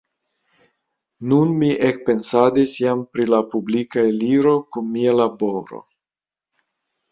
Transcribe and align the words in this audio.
Nun 1.33 1.51
mi 1.59 1.69
ekpensadis 1.89 2.73
jam 2.85 3.05
pri 3.13 3.29
la 3.35 3.43
publika 3.53 4.07
eliro 4.15 4.57
kun 4.73 4.91
mia 4.97 5.17
laboro. 5.23 5.85